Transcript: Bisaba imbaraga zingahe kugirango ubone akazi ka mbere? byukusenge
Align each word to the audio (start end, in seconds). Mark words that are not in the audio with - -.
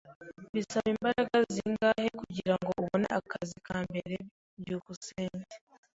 Bisaba 0.53 0.87
imbaraga 0.95 1.35
zingahe 1.53 2.05
kugirango 2.19 2.69
ubone 2.81 3.07
akazi 3.19 3.57
ka 3.67 3.77
mbere? 3.87 4.15
byukusenge 4.61 5.55